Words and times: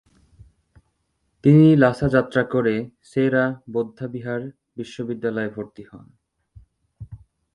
তিনি 1.43 1.75
লাসা 1.75 2.07
যাত্রা 2.07 2.43
করে 2.43 2.75
সে-রা 3.01 3.45
বৌদ্ধবিহার 3.71 4.41
বিশ্ববিদ্যালয়ে 4.75 5.49
ভর্তি 5.49 5.83
হন। 5.83 6.05